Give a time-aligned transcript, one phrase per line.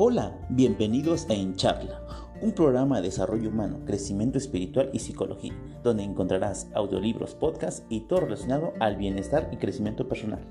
[0.00, 2.00] Hola, bienvenidos a En Charla,
[2.40, 5.52] un programa de desarrollo humano, crecimiento espiritual y psicología,
[5.82, 10.46] donde encontrarás audiolibros, podcasts y todo relacionado al bienestar y crecimiento personal.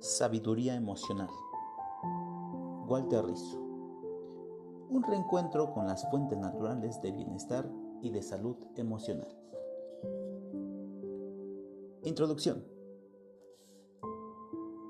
[0.00, 1.30] Sabiduría emocional.
[2.88, 3.60] Walter Rizzo.
[4.88, 7.70] Un reencuentro con las fuentes naturales de bienestar
[8.02, 9.40] y de salud emocional.
[12.02, 12.64] Introducción.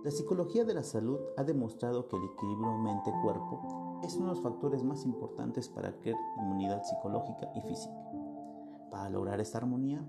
[0.05, 4.42] La psicología de la salud ha demostrado que el equilibrio mente-cuerpo es uno de los
[4.42, 7.96] factores más importantes para adquirir inmunidad psicológica y física.
[8.92, 10.09] Para lograr esta armonía,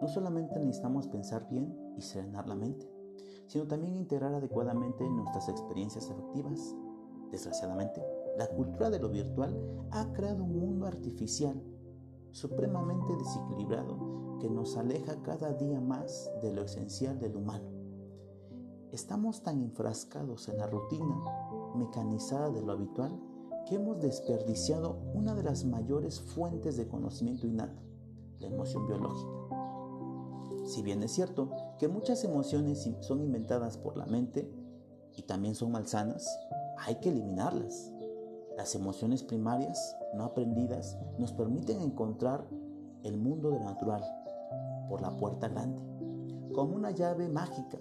[0.00, 2.90] no solamente necesitamos pensar bien y serenar la mente,
[3.46, 6.74] sino también integrar adecuadamente nuestras experiencias afectivas.
[7.30, 8.02] Desgraciadamente,
[8.38, 9.54] la cultura de lo virtual
[9.90, 11.62] ha creado un mundo artificial
[12.38, 17.68] supremamente desequilibrado que nos aleja cada día más de lo esencial del humano.
[18.92, 21.20] Estamos tan enfrascados en la rutina
[21.74, 23.20] mecanizada de lo habitual
[23.66, 27.82] que hemos desperdiciado una de las mayores fuentes de conocimiento innato,
[28.38, 29.32] la emoción biológica.
[30.64, 34.50] Si bien es cierto que muchas emociones son inventadas por la mente
[35.16, 36.26] y también son malsanas,
[36.78, 37.92] hay que eliminarlas.
[38.58, 42.44] Las emociones primarias, no aprendidas, nos permiten encontrar
[43.04, 44.02] el mundo de lo natural
[44.88, 45.80] por la puerta grande,
[46.52, 47.78] como una llave mágica.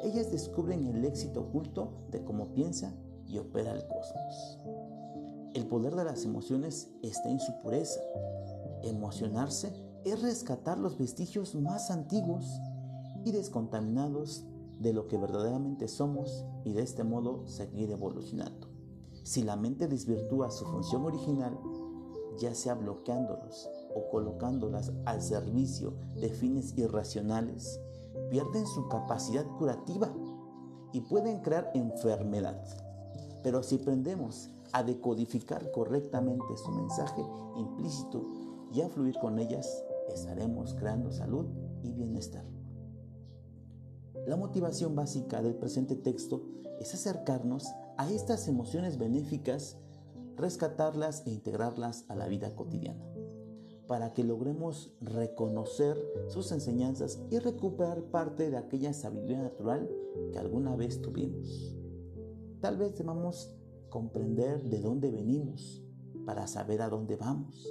[0.00, 2.94] Ellas descubren el éxito oculto de cómo piensa
[3.26, 4.60] y opera el cosmos.
[5.54, 8.00] El poder de las emociones está en su pureza.
[8.84, 9.72] Emocionarse
[10.04, 12.60] es rescatar los vestigios más antiguos
[13.24, 14.46] y descontaminados
[14.78, 18.71] de lo que verdaderamente somos y de este modo seguir evolucionando.
[19.22, 21.58] Si la mente desvirtúa su función original,
[22.38, 27.80] ya sea bloqueándolos o colocándolas al servicio de fines irracionales,
[28.30, 30.12] pierden su capacidad curativa
[30.92, 32.62] y pueden crear enfermedad.
[33.42, 37.22] Pero si aprendemos a decodificar correctamente su mensaje
[37.56, 38.22] implícito
[38.72, 41.46] y a fluir con ellas, estaremos creando salud
[41.82, 42.44] y bienestar.
[44.26, 46.42] La motivación básica del presente texto
[46.80, 49.78] es acercarnos a estas emociones benéficas,
[50.36, 53.04] rescatarlas e integrarlas a la vida cotidiana,
[53.86, 55.96] para que logremos reconocer
[56.28, 59.90] sus enseñanzas y recuperar parte de aquella sabiduría natural
[60.32, 61.76] que alguna vez tuvimos.
[62.60, 63.54] Tal vez debamos
[63.88, 65.82] comprender de dónde venimos
[66.24, 67.66] para saber a dónde vamos.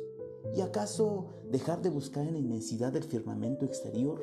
[0.56, 4.22] ¿Y acaso dejar de buscar en la inmensidad del firmamento exterior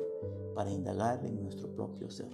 [0.59, 2.33] para indagar en nuestro propio ser.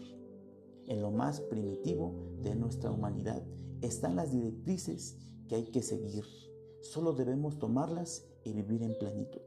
[0.87, 3.43] En lo más primitivo de nuestra humanidad
[3.81, 6.23] están las directrices que hay que seguir.
[6.81, 9.41] Solo debemos tomarlas y vivir en plenitud.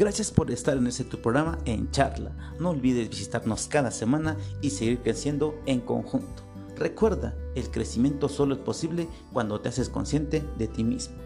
[0.00, 2.32] Gracias por estar en este tu programa en charla.
[2.58, 6.42] No olvides visitarnos cada semana y seguir creciendo en conjunto.
[6.74, 11.16] Recuerda, el crecimiento solo es posible cuando te haces consciente de ti mismo.